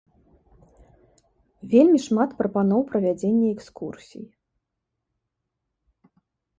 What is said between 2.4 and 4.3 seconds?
прапаноў правядзення экскурсій.